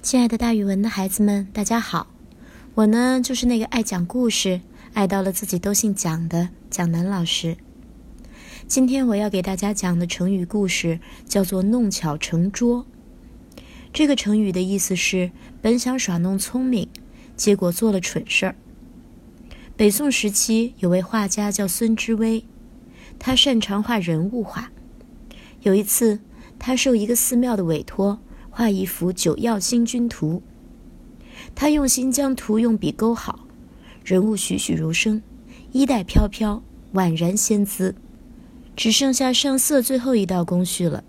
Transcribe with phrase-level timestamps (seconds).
[0.00, 2.06] 亲爱的，大语文的孩子们，大家好！
[2.74, 4.60] 我呢，就是那个爱讲故事、
[4.94, 7.56] 爱到了自己都姓蒋的蒋楠老师。
[8.66, 12.86] 今天我要给大家讲的成语故事叫做“弄巧成拙”。
[13.92, 16.88] 这个成语的意思是本想耍弄聪明，
[17.36, 18.54] 结果做了蠢事儿。
[19.76, 22.44] 北宋时期有位画家叫孙知微，
[23.18, 24.70] 他擅长画人物画。
[25.62, 26.20] 有一次，
[26.58, 28.20] 他受一个寺庙的委托。
[28.58, 30.42] 画一幅《九曜星君图》，
[31.54, 33.46] 他用心将图用笔勾好，
[34.04, 35.22] 人物栩栩如生，
[35.70, 36.60] 衣带飘飘，
[36.92, 37.94] 宛然仙姿。
[38.74, 41.04] 只剩下上色最后一道工序了。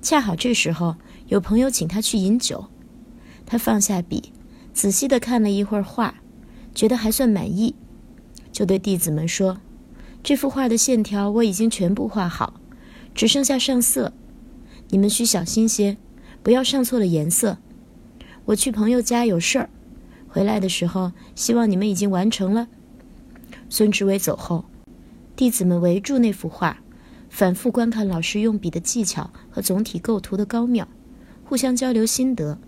[0.00, 0.96] 恰好这时候
[1.26, 2.64] 有朋友请他去饮酒，
[3.44, 4.32] 他放下笔，
[4.72, 6.22] 仔细的看了一会儿画，
[6.74, 7.74] 觉得还算满意，
[8.50, 9.60] 就对弟子们说
[10.24, 12.54] ：“这幅画的线条我已经全部画好，
[13.14, 14.14] 只剩下上色，
[14.88, 15.98] 你们需小心些。”
[16.42, 17.58] 不要上错了颜色。
[18.44, 19.70] 我去朋友家有事儿，
[20.28, 22.66] 回来的时候希望你们已经完成了。
[23.68, 24.64] 孙志伟走后，
[25.36, 26.78] 弟子们围住那幅画，
[27.30, 30.88] 反复观看老师用笔的技巧和总体构图的高妙，
[31.44, 32.58] 互相交流心得。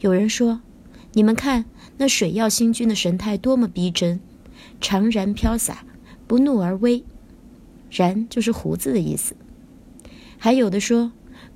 [0.00, 0.60] 有人说
[1.14, 1.64] ：“你们看
[1.98, 4.18] 那水曜星君的神态多么逼真，
[4.80, 5.84] 长髯飘洒，
[6.26, 7.04] 不怒而威。
[7.90, 9.36] 髯就是胡子的意思。”
[10.36, 11.12] 还有的说。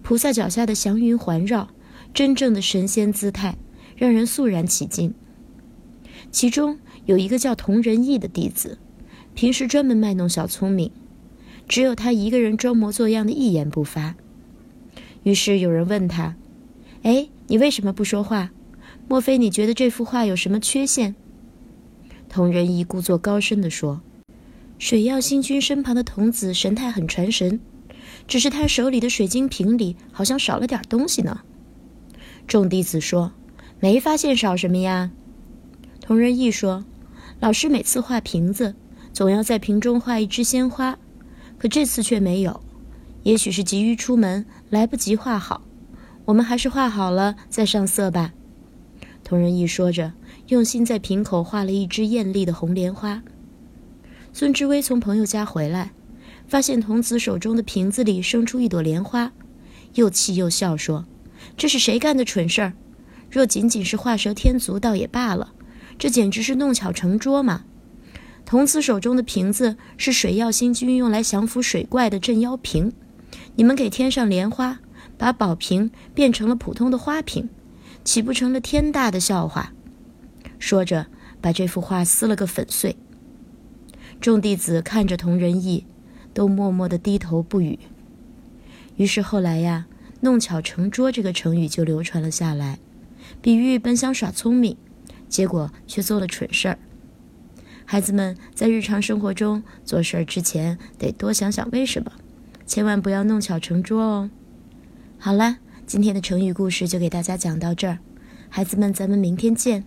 [0.06, 1.68] 菩萨脚下的祥云环绕，
[2.14, 3.56] 真正的神仙姿态，
[3.96, 5.12] 让人肃然起敬。
[6.30, 8.78] 其中有一个叫童仁义的弟子，
[9.34, 10.92] 平时专门卖弄小聪明，
[11.66, 14.14] 只有他一个人装模作样的一言不发。
[15.24, 16.36] 于是有人问他
[17.02, 18.52] ：“哎，你为什么不说话？
[19.08, 21.16] 莫非你觉得这幅画有什么缺陷？”
[22.30, 24.00] 童仁义故作高深地说
[24.78, 27.58] ：“水曜星君身旁的童子神态很传神。”
[28.26, 31.40] 只是他手里的水晶瓶里好像少了点东西呢。
[32.46, 33.32] 众弟子说
[33.80, 35.10] ：“没发现少什么呀？”
[36.00, 36.84] 同仁义说
[37.40, 38.74] ：“老师每次画瓶子，
[39.12, 40.98] 总要在瓶中画一支鲜花，
[41.58, 42.60] 可这次却没有。
[43.24, 45.62] 也许是急于出门，来不及画好。
[46.24, 48.32] 我们还是画好了再上色吧。”
[49.24, 50.12] 同仁义说着，
[50.48, 53.22] 用心在瓶口画了一支艳丽的红莲花。
[54.32, 55.90] 孙志威从朋友家回来。
[56.48, 59.32] 发现童子手中的瓶子里生出一朵莲花，
[59.94, 61.04] 又气又笑说
[61.56, 62.72] ：“这是谁干的蠢事儿？
[63.30, 65.52] 若仅仅是画蛇添足，倒也罢了，
[65.98, 67.64] 这简直是弄巧成拙嘛！
[68.44, 72.92] 童子手中的瓶子是水曜星君用来降服水怪的镇妖瓶，
[73.56, 74.78] 你们给添上莲花，
[75.18, 77.48] 把宝瓶变成了普通的花瓶，
[78.04, 79.72] 岂不成了天大的笑话？”
[80.60, 81.06] 说着，
[81.40, 82.96] 把这幅画撕了个粉碎。
[84.20, 85.84] 众弟子看着童仁义。
[86.36, 87.78] 都默默地低头不语。
[88.96, 89.86] 于是后来呀
[90.20, 92.78] ，“弄巧成拙”这个成语就流传了下来，
[93.40, 94.76] 比喻本想耍聪明，
[95.30, 96.78] 结果却做了蠢事儿。
[97.86, 102.12] 孩子们在日常生活中做事儿之前，得多想想为什么，
[102.66, 104.30] 千万不要弄巧成拙哦。
[105.18, 108.00] 好了，今天的成语故事就给大家讲到这儿，
[108.50, 109.84] 孩子们，咱们明天见。